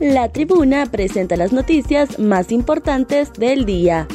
La 0.00 0.30
tribuna 0.30 0.84
presenta 0.84 1.36
las 1.36 1.54
noticias 1.54 2.18
más 2.18 2.52
importantes 2.52 3.32
del 3.32 3.64
día. 3.64 4.06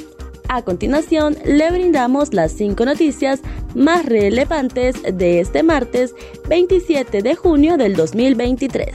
A 0.47 0.61
continuación, 0.61 1.35
le 1.43 1.71
brindamos 1.71 2.35
las 2.35 2.51
cinco 2.51 2.85
noticias 2.85 3.39
más 3.73 4.05
relevantes 4.05 5.01
de 5.01 5.39
este 5.39 5.63
martes 5.63 6.13
27 6.47 7.23
de 7.23 7.33
junio 7.33 7.77
del 7.77 7.95
2023. 7.95 8.91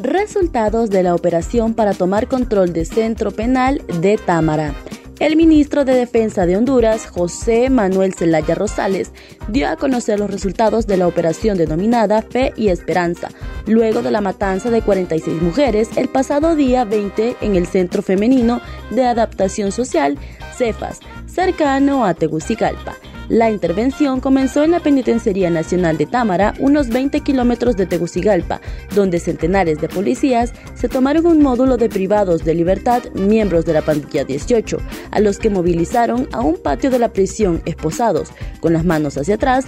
Resultados 0.00 0.90
de 0.90 1.04
la 1.04 1.14
operación 1.14 1.74
para 1.74 1.94
tomar 1.94 2.26
control 2.26 2.72
del 2.72 2.86
centro 2.86 3.30
penal 3.30 3.80
de 4.00 4.18
Támara. 4.18 4.74
El 5.18 5.34
ministro 5.34 5.84
de 5.84 5.94
Defensa 5.94 6.46
de 6.46 6.56
Honduras, 6.56 7.08
José 7.08 7.70
Manuel 7.70 8.14
Zelaya 8.14 8.54
Rosales, 8.54 9.10
dio 9.48 9.68
a 9.68 9.74
conocer 9.74 10.20
los 10.20 10.30
resultados 10.30 10.86
de 10.86 10.96
la 10.96 11.08
operación 11.08 11.58
denominada 11.58 12.22
Fe 12.22 12.52
y 12.54 12.68
Esperanza, 12.68 13.28
luego 13.66 14.02
de 14.02 14.12
la 14.12 14.20
matanza 14.20 14.70
de 14.70 14.80
46 14.80 15.42
mujeres 15.42 15.88
el 15.96 16.08
pasado 16.08 16.54
día 16.54 16.84
20 16.84 17.36
en 17.40 17.56
el 17.56 17.66
Centro 17.66 18.00
Femenino 18.00 18.60
de 18.90 19.06
Adaptación 19.06 19.72
Social, 19.72 20.16
CEFAS, 20.56 21.00
cercano 21.26 22.04
a 22.04 22.14
Tegucigalpa. 22.14 22.94
La 23.28 23.50
intervención 23.50 24.20
comenzó 24.20 24.64
en 24.64 24.70
la 24.70 24.80
Penitenciaría 24.80 25.50
Nacional 25.50 25.98
de 25.98 26.06
Támara, 26.06 26.54
unos 26.58 26.88
20 26.88 27.20
kilómetros 27.20 27.76
de 27.76 27.84
Tegucigalpa, 27.84 28.62
donde 28.94 29.20
centenares 29.20 29.80
de 29.82 29.88
policías 29.88 30.54
se 30.74 30.88
tomaron 30.88 31.26
un 31.26 31.42
módulo 31.42 31.76
de 31.76 31.90
privados 31.90 32.44
de 32.44 32.54
libertad, 32.54 33.02
miembros 33.12 33.66
de 33.66 33.74
la 33.74 33.82
pandilla 33.82 34.24
18, 34.24 34.78
a 35.10 35.20
los 35.20 35.38
que 35.38 35.50
movilizaron 35.50 36.26
a 36.32 36.40
un 36.40 36.56
patio 36.56 36.90
de 36.90 36.98
la 36.98 37.12
prisión 37.12 37.60
esposados, 37.66 38.30
con 38.60 38.72
las 38.72 38.86
manos 38.86 39.18
hacia 39.18 39.34
atrás, 39.34 39.66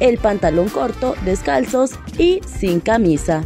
el 0.00 0.16
pantalón 0.16 0.70
corto, 0.70 1.14
descalzos 1.26 1.92
y 2.18 2.40
sin 2.46 2.80
camisa. 2.80 3.44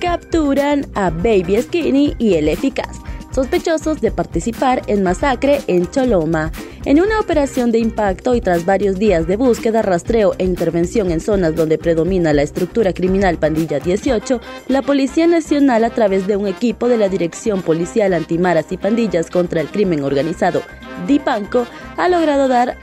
Capturan 0.00 0.86
a 0.94 1.10
Baby 1.10 1.60
Skinny 1.62 2.14
y 2.18 2.34
el 2.34 2.48
eficaz 2.48 3.04
sospechosos 3.34 4.00
de 4.00 4.12
participar 4.12 4.82
en 4.86 5.02
masacre 5.02 5.60
en 5.66 5.90
Choloma. 5.90 6.52
En 6.86 7.00
una 7.00 7.18
operación 7.18 7.72
de 7.72 7.78
impacto 7.78 8.34
y 8.34 8.42
tras 8.42 8.66
varios 8.66 8.98
días 8.98 9.26
de 9.26 9.36
búsqueda, 9.36 9.80
rastreo 9.80 10.34
e 10.36 10.44
intervención 10.44 11.10
en 11.10 11.20
zonas 11.20 11.56
donde 11.56 11.78
predomina 11.78 12.34
la 12.34 12.42
estructura 12.42 12.92
criminal 12.92 13.38
Pandilla 13.38 13.80
18, 13.80 14.38
la 14.68 14.82
Policía 14.82 15.26
Nacional 15.26 15.84
a 15.84 15.90
través 15.90 16.26
de 16.26 16.36
un 16.36 16.46
equipo 16.46 16.86
de 16.86 16.98
la 16.98 17.08
Dirección 17.08 17.62
Policial 17.62 18.12
Antimaras 18.12 18.70
y 18.70 18.76
Pandillas 18.76 19.30
contra 19.30 19.62
el 19.62 19.68
Crimen 19.68 20.04
Organizado, 20.04 20.60
DIPANCO, 21.06 21.66
ha 21.96 22.08
logrado 22.10 22.48
dar 22.48 22.76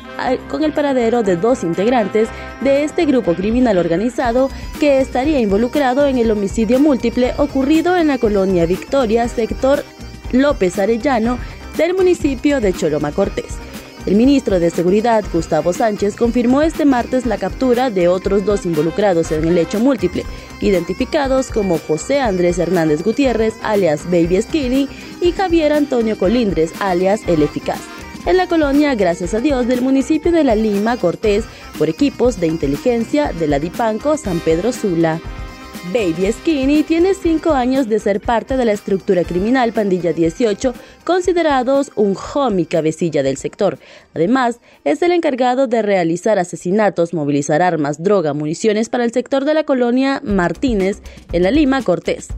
con 0.49 0.63
el 0.63 0.73
paradero 0.73 1.21
de 1.21 1.35
dos 1.35 1.63
integrantes 1.63 2.27
de 2.61 2.83
este 2.83 3.05
grupo 3.05 3.35
criminal 3.35 3.77
organizado 3.77 4.49
que 4.79 4.99
estaría 4.99 5.39
involucrado 5.39 6.07
en 6.07 6.17
el 6.17 6.31
homicidio 6.31 6.79
múltiple 6.79 7.35
ocurrido 7.37 7.95
en 7.95 8.07
la 8.07 8.17
colonia 8.17 8.65
Victoria, 8.65 9.27
sector 9.27 9.83
López 10.31 10.79
Arellano 10.79 11.37
del 11.77 11.93
municipio 11.93 12.59
de 12.61 12.73
Choloma 12.73 13.11
Cortés. 13.11 13.70
El 14.05 14.15
ministro 14.15 14.59
de 14.59 14.71
Seguridad, 14.71 15.23
Gustavo 15.31 15.73
Sánchez, 15.73 16.15
confirmó 16.15 16.63
este 16.63 16.85
martes 16.85 17.27
la 17.27 17.37
captura 17.37 17.91
de 17.91 18.07
otros 18.07 18.45
dos 18.45 18.65
involucrados 18.65 19.31
en 19.31 19.45
el 19.45 19.57
hecho 19.59 19.79
múltiple, 19.79 20.25
identificados 20.59 21.51
como 21.51 21.77
José 21.77 22.19
Andrés 22.19 22.57
Hernández 22.57 23.03
Gutiérrez, 23.03 23.53
alias 23.61 24.05
Baby 24.05 24.41
Skinny, 24.41 24.89
y 25.21 25.31
Javier 25.33 25.73
Antonio 25.73 26.17
Colindres, 26.17 26.73
alias 26.79 27.21
El 27.27 27.43
Eficaz, 27.43 27.79
en 28.25 28.37
la 28.37 28.47
colonia 28.47 28.95
Gracias 28.95 29.35
a 29.35 29.39
Dios 29.39 29.67
del 29.67 29.81
municipio 29.81 30.31
de 30.31 30.43
La 30.43 30.55
Lima, 30.55 30.97
Cortés, 30.97 31.45
por 31.77 31.87
equipos 31.87 32.39
de 32.39 32.47
inteligencia 32.47 33.31
de 33.33 33.47
la 33.47 33.59
Dipanco 33.59 34.17
San 34.17 34.39
Pedro 34.39 34.73
Sula. 34.73 35.21
Baby 35.93 36.31
Skinny 36.31 36.83
tiene 36.83 37.13
5 37.13 37.51
años 37.51 37.89
de 37.89 37.99
ser 37.99 38.21
parte 38.21 38.55
de 38.55 38.65
la 38.65 38.71
estructura 38.71 39.23
criminal 39.23 39.73
Pandilla 39.73 40.13
18, 40.13 40.73
considerados 41.03 41.91
un 41.95 42.15
homie 42.33 42.65
cabecilla 42.65 43.23
del 43.23 43.37
sector. 43.37 43.79
Además, 44.13 44.59
es 44.83 45.01
el 45.01 45.11
encargado 45.11 45.67
de 45.67 45.81
realizar 45.81 46.39
asesinatos, 46.39 47.13
movilizar 47.13 47.61
armas, 47.61 48.03
droga, 48.03 48.33
municiones 48.33 48.89
para 48.89 49.03
el 49.03 49.11
sector 49.11 49.43
de 49.43 49.53
la 49.53 49.63
colonia 49.63 50.21
Martínez 50.23 51.01
en 51.31 51.43
la 51.43 51.51
Lima 51.51 51.81
Cortés. 51.81 52.29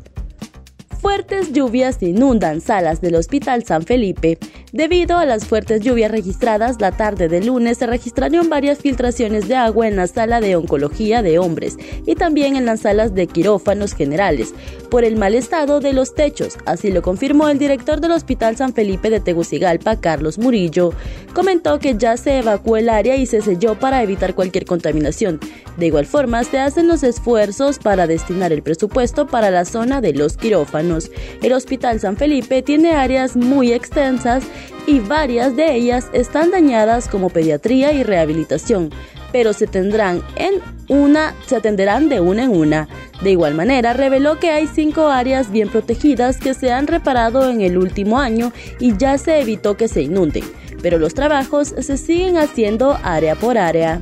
Fuertes 1.02 1.52
lluvias 1.52 2.02
inundan 2.02 2.62
salas 2.62 3.02
del 3.02 3.16
Hospital 3.16 3.66
San 3.66 3.84
Felipe. 3.84 4.38
Debido 4.74 5.20
a 5.20 5.26
las 5.28 5.46
fuertes 5.46 5.82
lluvias 5.82 6.10
registradas 6.10 6.82
la 6.82 6.92
tarde 6.92 7.28
del 7.30 7.46
lunes, 7.46 7.78
se 7.78 7.86
registraron 7.86 8.50
varias 8.50 8.80
filtraciones 8.80 9.48
de 9.48 9.56
agua 9.56 9.88
en 9.88 9.96
la 9.96 10.08
sala 10.08 10.42
de 10.42 10.56
oncología 10.56 11.22
de 11.22 11.38
hombres 11.38 11.78
y 12.08 12.16
también 12.16 12.56
en 12.56 12.66
las 12.66 12.80
salas 12.80 13.14
de 13.14 13.28
quirófanos 13.28 13.94
generales, 13.94 14.56
por 14.90 15.04
el 15.04 15.16
mal 15.16 15.36
estado 15.36 15.80
de 15.80 15.94
los 15.94 16.16
techos, 16.16 16.58
así 16.66 16.92
lo 16.92 17.04
confirmó 17.04 17.50
el 17.50 17.60
director 17.60 18.02
del 18.02 18.14
Hospital 18.14 18.58
San 18.58 18.74
Felipe 18.74 19.12
de 19.12 19.20
Tegucigalpa, 19.20 20.00
Carlos 20.00 20.40
Murillo. 20.40 20.92
Comentó 21.36 21.78
que 21.78 21.96
ya 21.96 22.18
se 22.18 22.40
evacuó 22.40 22.78
el 22.78 22.90
área 22.90 23.16
y 23.16 23.28
se 23.28 23.42
selló 23.42 23.80
para 23.80 24.02
evitar 24.02 24.34
cualquier 24.34 24.66
contaminación. 24.66 25.40
De 25.78 25.88
igual 25.88 26.06
forma, 26.06 26.44
se 26.44 26.60
hacen 26.60 26.88
los 26.88 27.04
esfuerzos 27.04 27.80
para 27.80 28.06
destinar 28.06 28.54
el 28.54 28.62
presupuesto 28.62 29.28
para 29.28 29.50
la 29.50 29.66
zona 29.66 30.02
de 30.02 30.14
los 30.14 30.38
quirófanos. 30.38 31.10
El 31.42 31.54
Hospital 31.54 32.00
San 32.00 32.16
Felipe 32.16 32.62
tiene 32.62 32.92
áreas 32.92 33.36
muy 33.36 33.74
extensas 33.74 34.44
y 34.86 35.00
varias 35.00 35.56
de 35.56 35.74
ellas 35.74 36.10
están 36.14 36.52
dañadas 36.52 37.08
como 37.08 37.30
pediatría 37.30 37.92
y 37.94 38.04
rehabilitación, 38.04 38.92
pero 39.32 39.54
se 39.54 39.66
tendrán 39.66 40.22
en 40.36 40.62
una, 40.90 41.34
se 41.48 41.56
atenderán 41.56 42.08
de 42.08 42.20
una 42.20 42.44
en 42.44 42.52
una. 42.52 42.88
De 43.24 43.32
igual 43.32 43.56
manera, 43.56 43.94
reveló 43.94 44.40
que 44.40 44.52
hay 44.52 44.68
cinco 44.68 45.08
áreas 45.08 45.52
bien 45.52 45.70
protegidas 45.70 46.38
que 46.38 46.54
se 46.54 46.72
han 46.72 46.88
reparado 46.88 47.50
en 47.50 47.62
el 47.62 47.78
último 47.78 48.20
año 48.20 48.52
y 48.80 48.96
ya 48.98 49.18
se 49.18 49.40
evitó 49.40 49.76
que 49.76 49.88
se 49.88 50.02
inunden, 50.02 50.44
pero 50.84 51.00
los 51.00 51.14
trabajos 51.14 51.74
se 51.80 51.98
siguen 51.98 52.38
haciendo 52.38 53.00
área 53.02 53.36
por 53.36 53.58
área. 53.58 54.02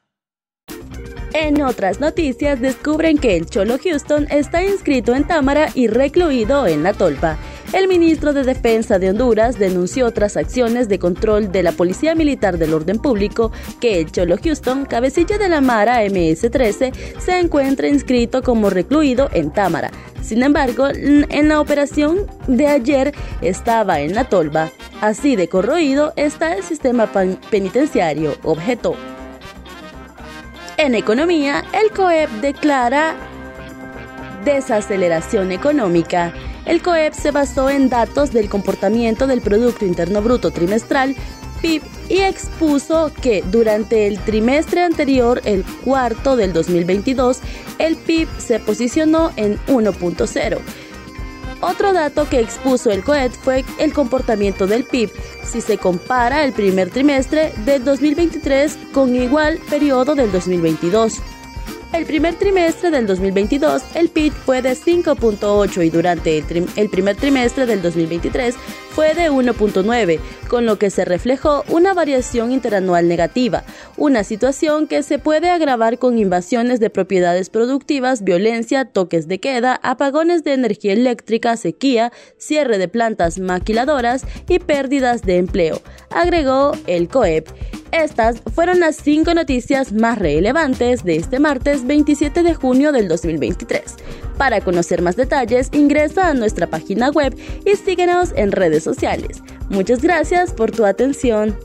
En 1.33 1.61
otras 1.61 2.01
noticias, 2.01 2.59
descubren 2.59 3.17
que 3.17 3.37
el 3.37 3.45
Cholo 3.45 3.77
Houston 3.81 4.27
está 4.29 4.63
inscrito 4.63 5.15
en 5.15 5.23
Támara 5.23 5.69
y 5.73 5.87
recluido 5.87 6.67
en 6.67 6.83
la 6.83 6.93
Tolpa. 6.93 7.37
El 7.71 7.87
ministro 7.87 8.33
de 8.33 8.43
Defensa 8.43 8.99
de 8.99 9.11
Honduras 9.11 9.57
denunció 9.57 10.07
otras 10.07 10.35
acciones 10.35 10.89
de 10.89 10.99
control 10.99 11.49
de 11.49 11.63
la 11.63 11.71
Policía 11.71 12.15
Militar 12.15 12.57
del 12.57 12.73
Orden 12.73 12.99
Público 12.99 13.53
que 13.79 14.01
el 14.01 14.11
Cholo 14.11 14.35
Houston, 14.43 14.85
cabecilla 14.85 15.37
de 15.37 15.47
la 15.47 15.61
Mara 15.61 16.03
MS-13, 16.03 16.91
se 17.17 17.39
encuentra 17.39 17.87
inscrito 17.87 18.43
como 18.43 18.69
recluido 18.69 19.29
en 19.31 19.51
Támara. 19.51 19.91
Sin 20.21 20.43
embargo, 20.43 20.89
en 20.89 21.47
la 21.47 21.61
operación 21.61 22.27
de 22.47 22.67
ayer 22.67 23.13
estaba 23.41 24.01
en 24.01 24.15
la 24.15 24.25
Tolva. 24.25 24.69
Así 24.99 25.37
de 25.37 25.47
corroído 25.47 26.11
está 26.17 26.55
el 26.55 26.63
sistema 26.63 27.09
penitenciario, 27.49 28.35
objeto. 28.43 28.95
En 30.81 30.95
economía, 30.95 31.63
el 31.73 31.91
COEP 31.91 32.27
declara 32.41 33.13
desaceleración 34.43 35.51
económica. 35.51 36.33
El 36.65 36.81
COEP 36.81 37.13
se 37.13 37.29
basó 37.29 37.69
en 37.69 37.87
datos 37.87 38.33
del 38.33 38.49
comportamiento 38.49 39.27
del 39.27 39.41
Producto 39.41 39.85
Interno 39.85 40.23
Bruto 40.23 40.49
trimestral, 40.49 41.15
PIB, 41.61 41.83
y 42.09 42.21
expuso 42.21 43.11
que 43.21 43.43
durante 43.51 44.07
el 44.07 44.17
trimestre 44.21 44.81
anterior, 44.81 45.39
el 45.45 45.63
cuarto 45.85 46.35
del 46.35 46.51
2022, 46.51 47.41
el 47.77 47.95
PIB 47.95 48.27
se 48.39 48.59
posicionó 48.59 49.31
en 49.35 49.59
1.0 49.67 50.57
otro 51.61 51.93
dato 51.93 52.27
que 52.27 52.39
expuso 52.39 52.91
el 52.91 53.03
COET 53.03 53.31
fue 53.31 53.63
el 53.77 53.93
comportamiento 53.93 54.67
del 54.67 54.83
PIB 54.83 55.11
si 55.43 55.61
se 55.61 55.77
compara 55.77 56.43
el 56.43 56.53
primer 56.53 56.89
trimestre 56.89 57.53
del 57.65 57.83
2023 57.83 58.77
con 58.93 59.15
igual 59.15 59.59
periodo 59.69 60.15
del 60.15 60.31
2022. 60.31 61.21
El 61.93 62.05
primer 62.05 62.35
trimestre 62.35 62.89
del 62.89 63.05
2022, 63.05 63.83
el 63.95 64.07
PIB 64.07 64.31
fue 64.31 64.61
de 64.61 64.77
5.8 64.77 65.85
y 65.85 65.89
durante 65.89 66.37
el, 66.37 66.89
primer 66.89 67.17
trimestre 67.17 67.65
del 67.65 67.81
2023 67.81 68.55
fue 68.91 69.13
de 69.13 69.29
1.9, 69.29 70.19
con 70.47 70.65
lo 70.65 70.79
que 70.79 70.89
se 70.89 71.03
reflejó 71.03 71.65
una 71.67 71.93
variación 71.93 72.53
interanual 72.53 73.09
negativa, 73.09 73.65
una 73.97 74.23
situación 74.23 74.87
que 74.87 75.03
se 75.03 75.19
puede 75.19 75.49
agravar 75.49 75.99
con 75.99 76.17
invasiones 76.17 76.79
de 76.79 76.89
propiedades 76.89 77.49
productivas, 77.49 78.23
violencia, 78.23 78.85
toques 78.85 79.27
de 79.27 79.41
queda, 79.41 79.77
apagones 79.83 80.45
de 80.45 80.53
energía 80.53 80.93
eléctrica, 80.93 81.57
sequía, 81.57 82.13
cierre 82.37 82.77
de 82.77 82.87
plantas 82.87 83.37
maquiladoras 83.37 84.25
y 84.47 84.59
pérdidas 84.59 85.23
de 85.23 85.37
empleo, 85.37 85.81
agregó 86.09 86.71
el 86.87 87.09
COEP. 87.09 87.49
Estas 87.91 88.41
fueron 88.55 88.79
las 88.79 88.95
cinco 88.95 89.33
noticias 89.33 89.91
más 89.91 90.17
relevantes 90.17 91.03
de 91.03 91.17
este 91.17 91.39
martes 91.39 91.85
27 91.85 92.41
de 92.41 92.53
junio 92.53 92.93
del 92.93 93.09
2023. 93.09 93.95
Para 94.37 94.61
conocer 94.61 95.01
más 95.01 95.17
detalles, 95.17 95.69
ingresa 95.73 96.29
a 96.29 96.33
nuestra 96.33 96.67
página 96.67 97.09
web 97.09 97.37
y 97.65 97.75
síguenos 97.75 98.31
en 98.35 98.53
redes 98.53 98.83
sociales. 98.83 99.43
Muchas 99.69 100.01
gracias 100.01 100.53
por 100.53 100.71
tu 100.71 100.85
atención. 100.85 101.57